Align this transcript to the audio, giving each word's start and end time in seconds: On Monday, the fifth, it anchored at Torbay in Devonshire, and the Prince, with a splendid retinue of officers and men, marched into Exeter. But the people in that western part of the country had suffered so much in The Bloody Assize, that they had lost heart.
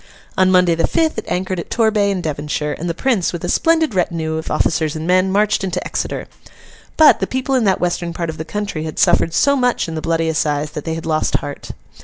On 0.35 0.49
Monday, 0.49 0.73
the 0.73 0.87
fifth, 0.87 1.19
it 1.19 1.25
anchored 1.27 1.59
at 1.59 1.69
Torbay 1.69 2.09
in 2.09 2.21
Devonshire, 2.21 2.75
and 2.79 2.89
the 2.89 2.95
Prince, 2.95 3.31
with 3.31 3.45
a 3.45 3.49
splendid 3.49 3.93
retinue 3.93 4.37
of 4.37 4.49
officers 4.49 4.95
and 4.95 5.05
men, 5.05 5.31
marched 5.31 5.63
into 5.63 5.79
Exeter. 5.85 6.25
But 6.97 7.19
the 7.19 7.27
people 7.27 7.53
in 7.53 7.65
that 7.65 7.79
western 7.79 8.11
part 8.11 8.31
of 8.31 8.39
the 8.39 8.43
country 8.43 8.83
had 8.85 8.97
suffered 8.97 9.31
so 9.35 9.55
much 9.55 9.87
in 9.87 9.93
The 9.93 10.01
Bloody 10.01 10.27
Assize, 10.27 10.71
that 10.71 10.85
they 10.85 10.95
had 10.95 11.05
lost 11.05 11.35
heart. 11.35 11.69